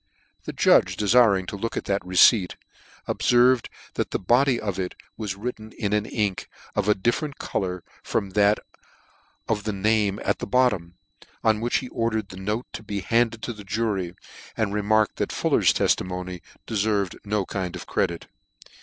The 0.45 0.51
judge 0.51 0.97
defiring 0.97 1.45
to 1.45 1.55
look 1.55 1.77
at 1.77 1.85
that 1.85 2.03
receipt, 2.03 2.55
ob 3.07 3.19
ferved 3.19 3.67
that 3.93 4.09
the 4.09 4.17
body 4.17 4.59
of 4.59 4.79
it 4.79 4.95
was 5.15 5.35
written 5.35 5.73
with 5.79 5.93
an 5.93 6.07
ink 6.07 6.49
of 6.75 6.89
a 6.89 6.95
different 6.95 7.37
colour 7.37 7.83
from 8.01 8.31
that 8.31 8.57
of 9.47 9.63
the 9.63 9.73
name 9.73 10.19
at 10.25 10.39
the 10.39 10.47
bottom: 10.47 10.95
on 11.43 11.61
which 11.61 11.77
he 11.85 11.89
ordered 11.89 12.29
the 12.29 12.37
note 12.37 12.65
to 12.73 12.81
be 12.81 13.01
handed 13.01 13.43
to 13.43 13.53
the 13.53 13.63
jury, 13.63 14.15
and 14.57 14.73
remarked 14.73 15.17
that 15.17 15.31
Fuller's 15.31 15.71
teftimony 15.71 16.41
cleferved 16.65 17.19
no 17.23 17.45
kind 17.45 17.75
of 17.75 17.85
credit. 17.85 18.25